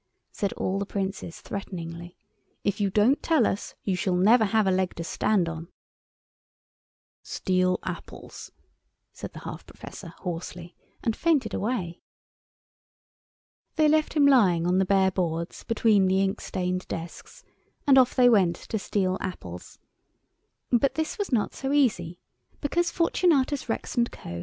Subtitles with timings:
[0.31, 2.17] said all the Princes, threateningly;
[2.63, 5.67] "if you don't tell us, you shall never have a leg to stand on."
[7.21, 8.51] "Steal apples,"
[9.13, 12.01] said the half Professor, hoarsely, and fainted away.
[13.75, 17.43] They left him lying on the bare boards between the inkstained desks,
[17.85, 19.77] and off they went to steal apples.
[20.71, 22.17] But this was not so easy.
[22.59, 24.39] Because Fortunatus Rex & Co.